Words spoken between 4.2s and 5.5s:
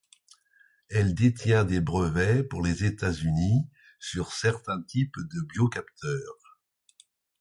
certains types de